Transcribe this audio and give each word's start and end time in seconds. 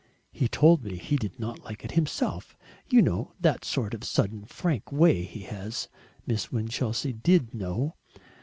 "He 0.31 0.47
told 0.47 0.83
me 0.83 0.95
he 0.97 1.15
did 1.15 1.39
not 1.39 1.63
like 1.63 1.85
it 1.85 1.91
himself 1.91 2.57
you 2.89 3.03
know 3.03 3.33
that 3.39 3.63
sort 3.63 3.93
of 3.93 4.03
sudden 4.03 4.45
frank 4.45 4.91
way 4.91 5.21
he 5.21 5.41
has" 5.41 5.89
Miss 6.25 6.51
Winchelsea 6.51 7.13
did 7.13 7.53
know. 7.53 7.93